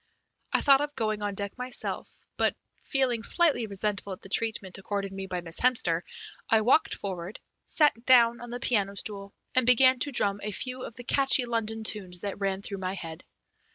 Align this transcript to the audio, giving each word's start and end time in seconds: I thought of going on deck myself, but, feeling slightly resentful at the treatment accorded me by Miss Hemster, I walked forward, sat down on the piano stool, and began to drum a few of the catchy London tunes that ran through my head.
I 0.51 0.61
thought 0.61 0.81
of 0.81 0.95
going 0.95 1.21
on 1.21 1.35
deck 1.35 1.59
myself, 1.59 2.09
but, 2.35 2.55
feeling 2.83 3.21
slightly 3.21 3.67
resentful 3.67 4.13
at 4.13 4.21
the 4.21 4.29
treatment 4.29 4.79
accorded 4.79 5.11
me 5.11 5.27
by 5.27 5.41
Miss 5.41 5.59
Hemster, 5.59 6.01
I 6.49 6.61
walked 6.61 6.95
forward, 6.95 7.39
sat 7.67 8.03
down 8.03 8.41
on 8.41 8.49
the 8.49 8.59
piano 8.59 8.95
stool, 8.97 9.31
and 9.53 9.63
began 9.63 9.99
to 9.99 10.11
drum 10.11 10.39
a 10.41 10.49
few 10.49 10.81
of 10.81 10.95
the 10.95 11.03
catchy 11.03 11.45
London 11.45 11.83
tunes 11.83 12.21
that 12.21 12.39
ran 12.39 12.63
through 12.63 12.79
my 12.79 12.93
head. 12.95 13.23